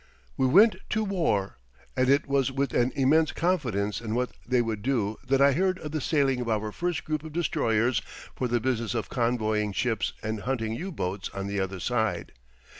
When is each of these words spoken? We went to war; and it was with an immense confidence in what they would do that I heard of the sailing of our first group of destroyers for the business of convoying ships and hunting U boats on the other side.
We 0.35 0.47
went 0.47 0.77
to 0.89 1.03
war; 1.03 1.59
and 1.95 2.09
it 2.09 2.27
was 2.27 2.51
with 2.51 2.73
an 2.73 2.91
immense 2.95 3.31
confidence 3.31 4.01
in 4.01 4.15
what 4.15 4.31
they 4.47 4.59
would 4.59 4.81
do 4.81 5.17
that 5.27 5.41
I 5.41 5.51
heard 5.51 5.77
of 5.77 5.91
the 5.91 6.01
sailing 6.01 6.41
of 6.41 6.49
our 6.49 6.71
first 6.71 7.03
group 7.05 7.23
of 7.23 7.33
destroyers 7.33 8.01
for 8.35 8.47
the 8.47 8.59
business 8.59 8.95
of 8.95 9.09
convoying 9.09 9.73
ships 9.73 10.13
and 10.23 10.39
hunting 10.39 10.73
U 10.73 10.91
boats 10.91 11.29
on 11.35 11.45
the 11.45 11.59
other 11.59 11.79
side. 11.79 12.31